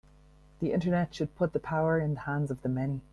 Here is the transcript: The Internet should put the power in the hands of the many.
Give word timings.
The 0.61 0.73
Internet 0.73 1.13
should 1.13 1.35
put 1.35 1.53
the 1.53 1.59
power 1.59 1.99
in 1.99 2.15
the 2.15 2.21
hands 2.21 2.49
of 2.49 2.63
the 2.63 2.69
many. 2.69 3.01